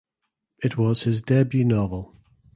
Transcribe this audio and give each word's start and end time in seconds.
It 0.63 0.79
was 0.79 1.03
his 1.03 1.21
debut 1.21 1.63
novel. 1.63 2.15